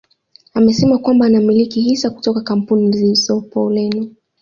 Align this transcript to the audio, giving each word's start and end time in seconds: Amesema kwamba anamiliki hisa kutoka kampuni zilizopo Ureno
Amesema 0.53 0.97
kwamba 0.97 1.25
anamiliki 1.25 1.81
hisa 1.81 2.09
kutoka 2.09 2.41
kampuni 2.41 2.91
zilizopo 2.97 3.65
Ureno 3.65 4.07